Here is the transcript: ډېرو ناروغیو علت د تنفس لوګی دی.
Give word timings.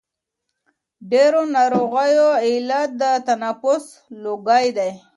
ډېرو 1.11 1.41
ناروغیو 1.55 2.27
علت 2.47 2.89
د 3.01 3.03
تنفس 3.27 3.85
لوګی 4.23 4.65
دی. 4.77 4.91